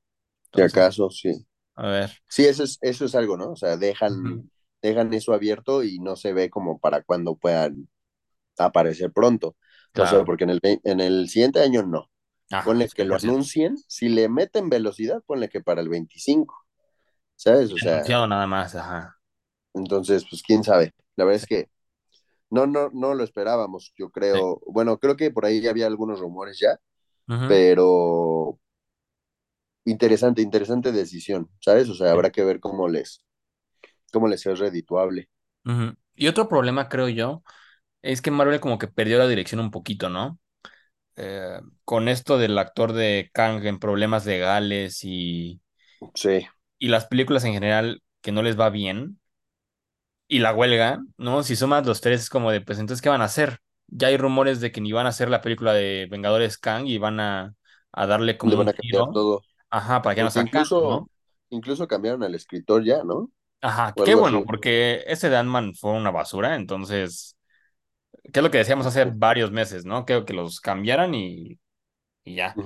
[0.54, 1.47] Si acaso, sí.
[1.78, 2.12] A ver.
[2.28, 3.52] Sí, eso es, eso es algo, ¿no?
[3.52, 4.50] O sea, dejan,
[4.82, 7.88] dejan eso abierto y no se ve como para cuando puedan
[8.58, 9.50] aparecer pronto.
[9.96, 10.26] O sea, Claro.
[10.26, 12.12] porque en el, en el siguiente año no.
[12.52, 16.56] Ah, Ponle que lo anuncien, si le meten velocidad, ponle que para el 25,
[17.36, 17.72] ¿sabes?
[17.74, 19.20] O sea, nada más, ajá.
[19.74, 20.94] entonces, pues quién sabe.
[21.16, 21.70] La verdad es que
[22.50, 24.12] no, no, no lo esperábamos, yo Sí.
[24.12, 24.62] creo.
[24.68, 26.80] Bueno, creo que por ahí había algunos rumores ya,
[27.48, 28.60] pero
[29.94, 31.90] interesante, interesante decisión, ¿sabes?
[31.90, 33.24] O sea, habrá que ver cómo les,
[34.14, 35.30] cómo les es redituable.
[36.16, 37.44] Y otro problema, creo yo,
[38.02, 40.40] es que Marvel como que perdió la dirección un poquito, ¿no?
[41.18, 45.62] Eh, con esto del actor de Kang en problemas legales y,
[46.16, 46.48] Sí,
[46.80, 49.20] y las películas en general que no les va bien.
[50.28, 51.44] y la huelga, ¿no?
[51.44, 53.60] Si sumas los tres, es como de, pues entonces, ¿qué van a hacer?
[53.88, 56.98] Ya hay rumores de que ni van a hacer la película de Vengadores Kang y
[56.98, 57.56] van a,
[57.94, 59.42] a darle Le como van un a cambiar giro, todo.
[59.70, 61.10] Ajá, para que no Kang, incluso, ¿no?
[61.50, 63.32] incluso cambiaron al escritor ya, ¿no?
[63.62, 64.46] Ajá, O qué bueno, así.
[64.46, 67.36] porque ese de Ant-Man fue una basura, entonces,
[68.34, 70.06] ¿qué es lo que decíamos hace varios meses, ¿no?
[70.06, 71.60] Que, que los cambiaran y,
[72.26, 72.62] y ya.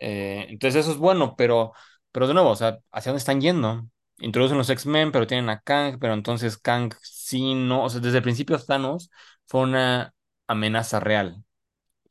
[0.00, 1.72] Eh, entonces eso es bueno, pero,
[2.12, 3.88] pero de nuevo, o sea, ¿hacia dónde están yendo?
[4.18, 8.18] Introducen los X-Men, pero tienen a Kang, pero entonces Kang sí, no, o sea, desde
[8.18, 9.10] el principio Thanos
[9.46, 10.14] fue una
[10.48, 11.44] amenaza real.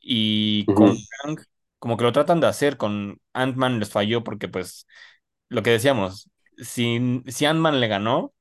[0.00, 0.72] Y ujú.
[0.72, 1.38] con Kang,
[1.82, 4.86] como que lo tratan de hacer, con Ant-Man les falló porque pues,
[5.48, 8.32] lo que decíamos, si, si Ant-Man le ganó,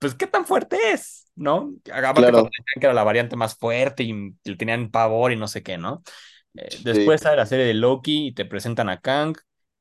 [0.00, 1.72] pues qué tan fuerte es, ¿no?
[1.92, 2.48] Aparte Claro,
[2.80, 6.02] que era la variante más fuerte y le tenían pavor y no sé qué, ¿no?
[6.56, 9.36] Eh, sí, después sale la serie de Loki y te presentan a Kang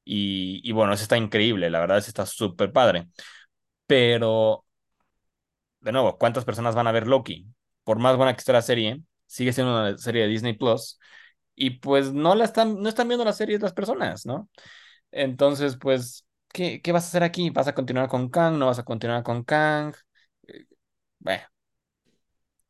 [0.06, 3.08] y, y bueno, eso está increíble, la verdad, eso está súper padre.
[3.88, 4.66] Pero,
[5.82, 7.48] de nuevo, ¿cuántas personas van a ver Loki?
[7.84, 11.00] Por más buena que esté la serie, sigue siendo una serie de Disney Plus
[11.56, 14.50] y pues no la están, no están viendo la serie las personas, ¿no?
[15.12, 17.50] Entonces, pues, ¿qué, qué vas a hacer aquí?
[17.52, 18.58] ¿Vas a continuar con Kang?
[18.60, 19.96] ¿No vas a continuar con Kang?
[20.48, 20.66] Eh,
[21.20, 21.44] Bueno.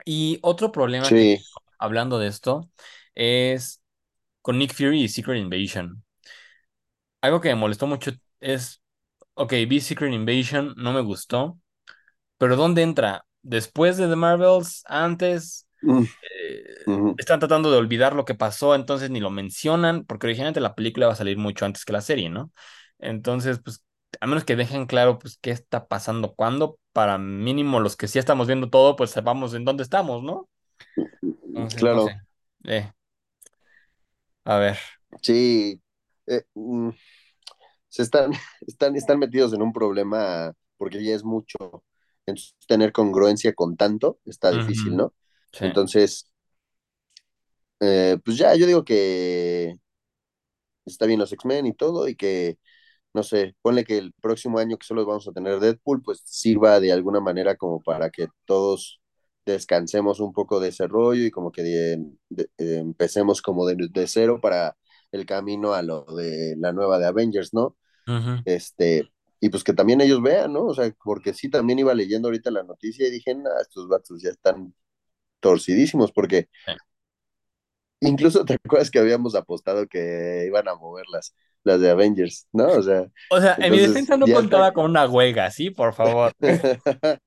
[0.05, 1.43] Y otro problema sí.
[1.79, 2.69] hablando de esto
[3.15, 3.81] es
[4.41, 6.03] con Nick Fury y Secret Invasion.
[7.21, 8.81] Algo que me molestó mucho es,
[9.35, 11.59] ok, vi Secret Invasion, no me gustó,
[12.37, 13.25] pero ¿dónde entra?
[13.43, 14.83] ¿Después de The Marvels?
[14.87, 15.62] ¿Antes?
[15.83, 16.85] Mm, Eh,
[17.17, 21.07] están tratando de olvidar lo que pasó, entonces ni lo mencionan, porque originalmente la película
[21.07, 22.51] va a salir mucho antes que la serie, ¿no?
[22.99, 23.83] Entonces, pues,
[24.21, 28.19] a menos que dejen claro, pues, qué está pasando, cuándo, para mínimo los que sí
[28.19, 30.49] estamos viendo todo, pues sepamos en dónde estamos, ¿no?
[31.53, 32.15] Entonces, no Claro, sé.
[32.65, 32.91] Eh,
[34.45, 34.77] a ver.
[35.21, 35.81] sí.
[36.27, 36.89] Eh, mm,
[37.89, 38.31] se están,
[38.67, 41.83] están, están metidos en un problema porque ya es mucho.
[42.25, 45.13] Entonces, tener congruencia con tanto está difícil, ¿no?
[45.53, 45.65] Sí.
[45.65, 46.31] Entonces,
[47.79, 49.77] eh, pues ya, yo digo que
[50.85, 52.57] está bien los X-Men y todo, y que,
[53.13, 56.79] no sé, ponle que el próximo año que solo vamos a tener Deadpool, pues sirva
[56.79, 59.01] de alguna manera como para que todos
[59.45, 63.77] descansemos un poco de ese rollo y como que de- de- eh, empecemos como de,
[64.07, 64.77] cero para
[65.11, 67.77] el camino a lo de la nueva de Avengers, ¿no?
[68.45, 70.65] Este, y pues que también ellos vean, ¿no?
[70.67, 74.21] O sea, porque sí, también iba leyendo ahorita la noticia y dije, nah, estos vatos
[74.21, 74.73] ya están
[75.43, 76.73] torcidísimos, porque sí.
[78.01, 82.67] incluso te acuerdas que habíamos apostado que iban a mover las, las de Avengers, ¿no?
[82.67, 84.37] O sea, O sea, en mi defensa no está.
[84.41, 85.69] contaba con una huelga, ¿sí?
[85.71, 86.33] Por favor.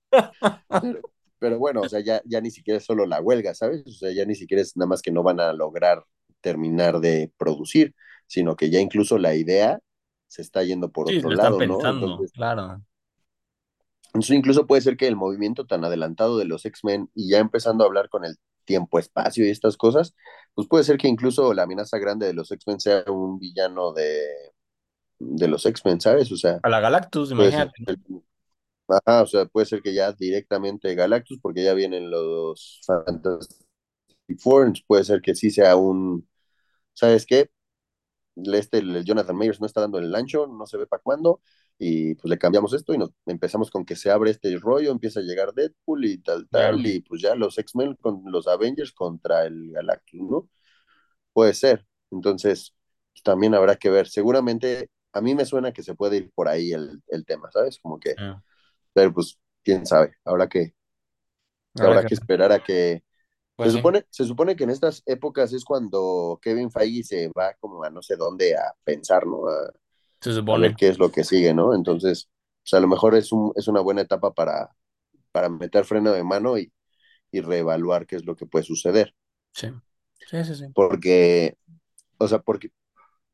[0.80, 1.00] Pero,
[1.38, 3.86] pero bueno, o sea, ya, ya ni siquiera es solo la huelga, ¿sabes?
[3.86, 6.04] O sea, ya ni siquiera es nada más que no van a lograr
[6.40, 7.94] terminar de producir,
[8.26, 9.80] sino que ya incluso la idea
[10.28, 11.78] se está yendo por Sí, otro lo están lado, ¿no?
[11.78, 12.82] pensando, Entonces, claro.
[14.14, 17.84] Eso incluso puede ser que el movimiento tan adelantado de los X-Men y ya empezando
[17.84, 20.14] a hablar con el tiempo-espacio y estas cosas,
[20.54, 24.22] pues puede ser que incluso la amenaza grande de los X-Men sea un villano de,
[25.18, 26.30] de los X-Men, ¿sabes?
[26.32, 28.10] O sea, A la Galactus, puede ser, imagínate.
[28.88, 33.66] ajá, o sea, puede ser que ya directamente Galactus, porque ya vienen los Fantastic
[34.38, 36.28] Four, entonces puede ser que sí sea un,
[36.94, 37.48] ¿sabes qué?
[38.36, 41.40] este, el Jonathan Mayers no está dando el ancho, no se ve para cuándo,
[41.78, 45.20] y pues le cambiamos esto y nos empezamos con que se abre este rollo, empieza
[45.20, 49.44] a llegar Deadpool y tal, tal, y pues ya los X-Men con los Avengers contra
[49.46, 50.48] el Galactus, ¿no?
[51.32, 51.86] Puede ser.
[52.10, 52.74] Entonces,
[53.24, 54.08] también habrá que ver.
[54.08, 57.78] Seguramente, a mí me suena que se puede ir por ahí el, el tema, ¿sabes?
[57.80, 58.42] Como que, ya.
[58.94, 60.74] pero pues, quién sabe, habrá que,
[61.78, 63.02] Habrá habrá que que esperar a que
[63.60, 67.28] se Pues sí, supone, se supone que en estas épocas es cuando Kevin Feige se
[67.28, 69.48] va como a no sé dónde a pensar, ¿no?
[69.48, 69.72] A,
[70.20, 71.74] se a ver qué es lo que sigue, ¿no?
[71.74, 72.30] Entonces,
[72.62, 74.70] pues a lo mejor es, un, es una buena etapa para,
[75.32, 76.72] para meter freno de mano y,
[77.32, 79.14] y reevaluar qué es lo que puede suceder.
[79.52, 79.68] Sí.
[80.26, 80.66] Sí, sí, sí.
[80.72, 81.56] Porque,
[82.18, 82.70] o sea, porque,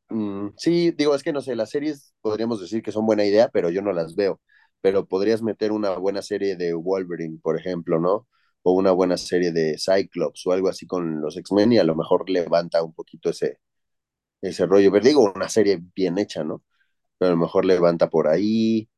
[0.09, 3.49] mm, sí, digo, es que no sé, las series podríamos decir que son buena idea,
[3.49, 4.41] pero yo no las veo.
[4.81, 8.27] Pero podrías meter una buena serie de Wolverine, por ejemplo, ¿no?
[8.63, 11.95] O una buena serie de Cyclops o algo así con los X-Men y a lo
[11.95, 13.59] mejor levanta un poquito ese,
[14.41, 14.91] ese rollo.
[14.91, 16.63] Pero digo, una serie bien hecha, ¿no?
[17.23, 18.89] Pero a lo mejor levanta por ahí,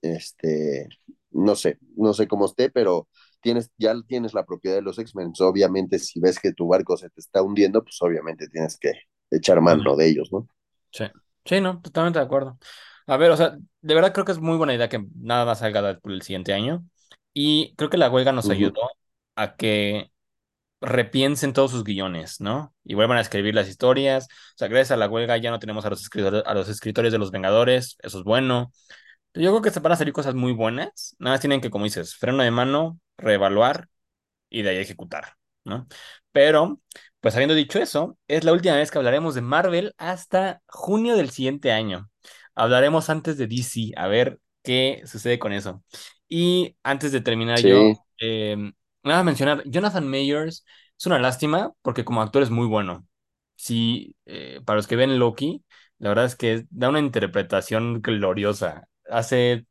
[0.00, 0.88] este,
[1.32, 3.08] no sé, no sé cómo esté, pero
[3.42, 5.34] tienes, ya tienes la propiedad de los X-Men.
[5.40, 8.92] Obviamente, si ves que tu barco se te está hundiendo, pues obviamente tienes que
[9.30, 10.48] echar mano de ellos, ¿no?
[10.92, 11.04] Sí.
[11.44, 12.58] Sí, no, totalmente de acuerdo.
[13.06, 15.58] A ver, o sea, de verdad creo que es muy buena idea que nada más
[15.58, 16.86] salga Deadpool el siguiente año.
[17.34, 18.80] Y creo que la huelga nos ayudó
[19.36, 20.10] a que
[20.84, 22.74] repiensen todos sus guiones, ¿no?
[22.84, 24.26] Y vuelvan a escribir las historias.
[24.30, 27.12] O sea, gracias a la huelga ya no tenemos a los escritores, a los escritores
[27.12, 28.70] de los Vengadores, eso es bueno.
[29.34, 31.16] Yo creo que se van a salir cosas muy buenas.
[31.18, 33.88] Nada más tienen que, como dices, freno de mano, reevaluar
[34.50, 35.88] y de ahí ejecutar, ¿no?
[36.32, 36.80] Pero,
[37.20, 41.30] pues habiendo dicho eso, es la última vez que hablaremos de Marvel hasta junio del
[41.30, 42.10] siguiente año.
[42.54, 45.82] Hablaremos antes de DC, a ver qué sucede con eso.
[46.28, 48.72] Y antes de terminar yo, eh,
[49.04, 50.64] nada más mencionar, Jonathan Mayers
[50.98, 53.06] es una lástima porque como actor es muy bueno.
[53.56, 55.64] Sí, eh, para los que ven Loki,
[55.98, 58.88] la verdad es que da una interpretación gloriosa.
[59.10, 59.66] Hace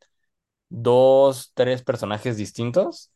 [0.69, 3.11] dos, tres personajes distintos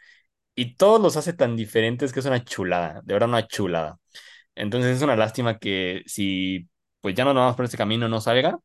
[0.56, 4.00] y todos los hace tan diferentes que es una chulada, de verdad una chulada.
[4.56, 6.70] Entonces es una lástima que si
[7.02, 8.60] pues ya no nos vamos por este camino no salga,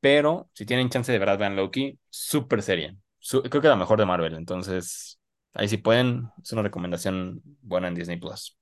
[0.00, 2.96] pero si tienen chance de verdad vean Loki, súper serie.
[3.18, 5.15] Su- creo que la mejor de Marvel, entonces
[5.56, 8.58] ahí si pueden, es una recomendación buena en Disney Plus.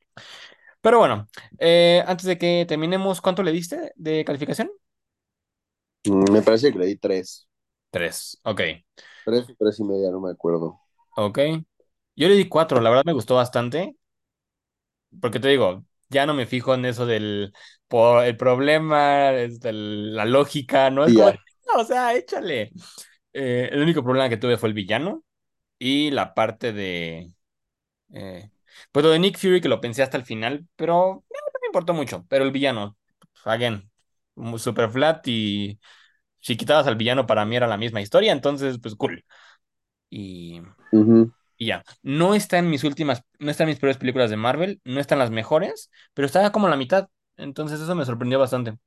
[0.83, 1.29] Pero bueno,
[1.59, 4.71] eh, antes de que terminemos, ¿cuánto le diste de calificación?
[6.07, 7.47] Mm, me parece que le di tres.
[7.91, 8.61] Tres, ok,
[9.23, 10.81] Tres o tres y media, no me acuerdo.
[11.17, 11.39] ok.
[12.17, 13.97] Yo le di cuatro, la verdad me gustó bastante.
[15.21, 17.53] Porque te digo, ya no me fijo en eso del
[17.89, 21.31] por el problema, este, el- la lógica, no es como,
[21.67, 22.73] no, o sea, échale.
[23.33, 25.25] Eh, el único problema que tuve fue el villano
[25.85, 27.33] y la parte de,
[28.15, 28.51] eh,
[28.93, 31.67] pues lo de Nick Fury que lo pensé hasta el final, pero eh, no me
[31.69, 32.27] importó mucho.
[32.29, 32.97] Pero el villano,
[33.45, 33.91] again,
[34.37, 35.81] mu- super flat y
[36.41, 39.25] si quitabas al villano para mí era la misma historia, entonces pues cool.
[40.11, 40.63] Y.
[41.57, 44.81] Y ya, no está en mis últimas, no está en mis peores películas de Marvel,
[44.85, 47.09] no están las mejores, pero está como la mitad.
[47.37, 48.79] Entonces eso me sorprendió bastante.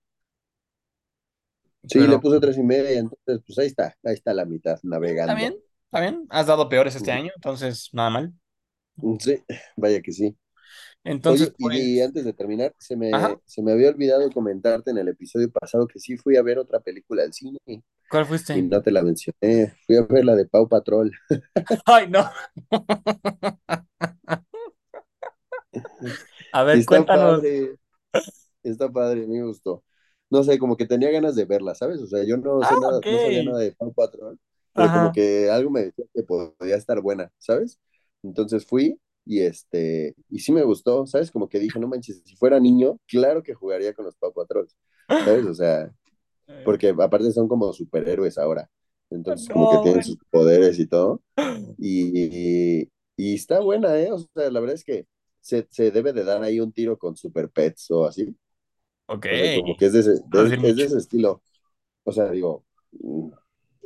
[1.86, 4.80] Sí, le puse tres y media, entonces pues ahí está, ahí está la mitad
[5.20, 5.67] está bien, navegando.
[5.88, 6.26] Está bien.
[6.30, 8.34] Has dado peores este año, entonces nada mal.
[9.20, 9.44] Sí,
[9.76, 10.38] vaya que sí.
[11.04, 14.92] Entonces, Oye, y pues, antes de terminar, se ajá, me, se me había olvidado comentarte
[14.92, 17.60] en el episodio pasado que sí fui a ver otra película al cine
[18.10, 18.64] ¿cuál y fuiste?
[18.64, 19.74] no te la mencioné.
[19.86, 21.12] Fui a ver la de Pau Patrol.
[21.86, 22.30] Ay, no.
[26.52, 27.44] A ver, Está cuéntanos.
[27.46, 27.78] padre,
[28.64, 29.84] está padre, me gustó.
[30.30, 32.02] No sé, como que tenía ganas de verla, ¿sabes?
[32.02, 33.06] O sea, yo no Ah, sé nada, ok.
[33.08, 34.40] no sabía nada de Pau Patrol,
[34.78, 35.14] pero como Ajá.
[35.14, 37.80] que algo me decía que podía estar buena, ¿sabes?
[38.24, 41.32] Entonces fui y este, y sí me gustó, ¿sabes?
[41.32, 44.70] Como que dije, no manches, si fuera niño, claro que jugaría con los Patrol,
[45.20, 45.46] ¿sabes?
[45.48, 45.92] O sea,
[46.64, 48.70] porque aparte son como superhéroes ahora,
[49.10, 51.22] entonces como que No, tienen sus poderes y todo,
[51.78, 54.12] y, y está buena, ¿eh?
[54.14, 55.08] O sea, la verdad es que
[55.42, 58.36] se, se debe de dar ahí un tiro con Super Pets o así.
[59.08, 59.26] Ok.
[59.30, 61.44] O sea, como que es de ese, No de- es de ese estilo.
[62.06, 63.30] O sea, digo, mm,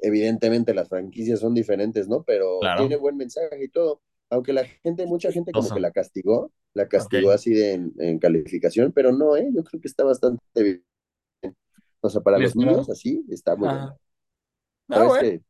[0.01, 2.23] evidentemente las franquicias son diferentes, ¿no?
[2.23, 2.75] Pero Claro.
[2.75, 4.01] tiene buen mensaje y todo.
[4.29, 8.19] Aunque la gente, mucha gente como que la castigó, la castigó así de, en, en
[8.19, 9.49] calificación, pero no, ¿eh?
[9.53, 10.83] Yo creo que está bastante bien.
[12.01, 13.69] O sea, para los niños así, está muy.
[13.69, 13.95] Ah,
[14.93, 15.17] ¿Sabes bueno.
[15.17, 15.41] que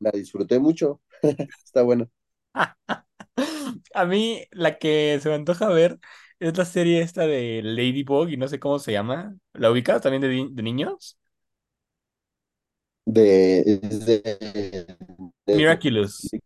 [0.00, 1.00] La disfruté mucho.
[1.64, 2.08] Está buena.
[3.94, 5.98] A mí la que se me antoja ver
[6.38, 9.36] es la serie esta de Ladybug y no sé cómo se llama.
[9.52, 11.18] ¿La ubicas también de, de niños?
[13.06, 14.96] De, es de,
[15.52, 16.36] Miraculous.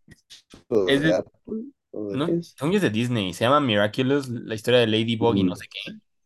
[0.86, 2.58] Es de de, Apple, ¿o de no, es?
[2.60, 3.34] de Disney.
[3.34, 5.80] Se llama Miraculous, la historia de Ladybug y no Mm, sé qué.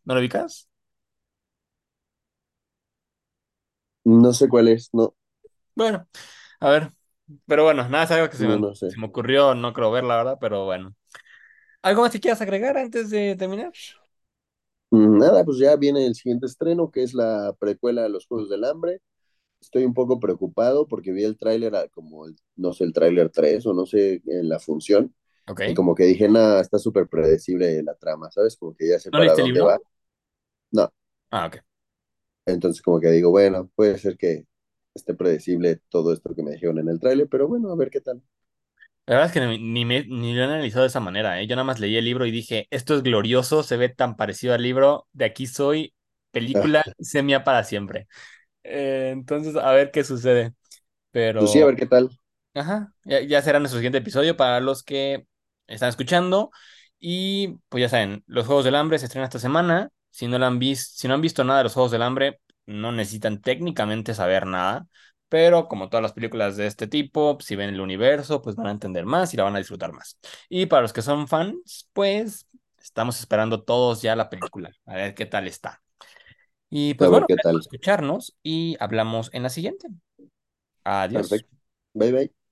[0.05, 0.69] ¿No lo ubicas?
[4.05, 5.13] No sé cuál es, no,
[5.75, 6.07] Bueno,
[6.59, 6.93] a ver.
[7.47, 8.87] Pero bueno, nada, es algo que se no, me, no sé.
[8.87, 10.95] se me ocurrió, no creo ver, la verdad, pero bueno.
[11.81, 13.71] ¿Algo más que quieras agregar antes de terminar?
[14.91, 18.49] Mm, Nada, pues ya viene el siguiente estreno, que es la precuela de los Juegos
[18.49, 19.01] del Hambre.
[19.63, 23.65] Estoy un poco preocupado porque vi el tráiler, como, el, no sé, el tráiler 3
[23.65, 25.15] o no sé, en la función,
[25.65, 25.73] y Ok.
[25.73, 28.57] como que dije, nada, está súper predecible la trama, ¿sabes?
[28.57, 29.77] Como que ya sé ¿No para dónde va.
[29.77, 29.83] libro?
[30.71, 30.91] No,
[31.31, 31.63] Ah, ok.
[32.45, 34.45] entonces como que digo, bueno, puede ser que
[34.93, 38.01] esté predecible todo esto que me dijeron en el tráiler, pero bueno, a ver qué
[38.01, 38.21] tal.
[39.05, 41.47] La verdad es que ni, ni, me, ni lo he analizado de esa manera, ¿eh?
[41.47, 44.53] Yo nada más leí el libro y dije, esto es glorioso, se ve tan parecido
[44.53, 45.93] al libro, de aquí soy,
[46.31, 48.07] película semia para siempre.
[48.63, 50.53] Eh, entonces, a ver qué sucede.
[51.37, 52.09] Pues sí, a Pero, ver qué tal.
[52.55, 55.27] ajá, ya, ya será nuestro siguiente episodio para los que
[55.67, 56.51] están escuchando.
[56.99, 59.89] Y pues ya saben, los Juegos del Hambre se estrenan esta semana.
[60.11, 62.91] Si no han visto, si no han visto nada de los Juegos del Hambre, no
[62.91, 64.87] necesitan técnicamente saber nada.
[65.29, 68.71] Pero como todas las películas de este tipo, si ven el universo, pues van a
[68.71, 70.19] entender más y la van a disfrutar más.
[70.49, 72.47] Y para los que son fans, pues
[72.81, 75.81] estamos esperando todos ya la película, a ver qué tal está.
[76.75, 77.61] Y A pues ver bueno, qué tal.
[77.61, 79.89] escucharnos y hablamos en la siguiente.
[80.85, 81.29] Adiós.
[81.29, 81.55] Perfecto.
[81.95, 82.42] Bye bye.